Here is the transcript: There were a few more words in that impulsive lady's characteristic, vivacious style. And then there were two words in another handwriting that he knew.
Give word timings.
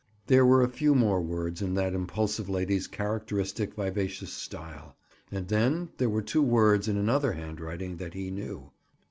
There 0.25 0.47
were 0.47 0.63
a 0.63 0.67
few 0.67 0.95
more 0.95 1.21
words 1.21 1.61
in 1.61 1.75
that 1.75 1.93
impulsive 1.93 2.49
lady's 2.49 2.87
characteristic, 2.87 3.75
vivacious 3.75 4.33
style. 4.33 4.95
And 5.31 5.47
then 5.47 5.89
there 5.97 6.09
were 6.09 6.23
two 6.23 6.41
words 6.41 6.87
in 6.87 6.97
another 6.97 7.33
handwriting 7.33 7.97
that 7.97 8.15
he 8.15 8.31
knew. 8.31 8.71